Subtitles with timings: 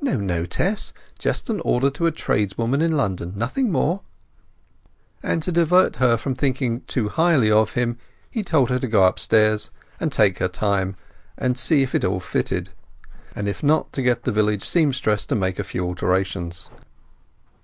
[0.00, 4.02] "No, no, Tess; just an order to a tradeswoman in London—nothing more."
[5.24, 7.98] And to divert her from thinking too highly of him,
[8.30, 10.94] he told her to go upstairs, and take her time,
[11.36, 12.68] and see if it all fitted;
[13.34, 16.70] and, if not, to get the village sempstress to make a few alterations.